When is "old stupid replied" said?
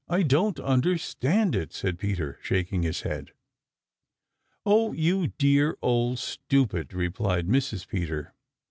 5.83-7.45